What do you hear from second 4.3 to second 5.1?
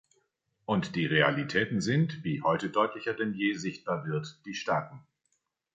die Staaten.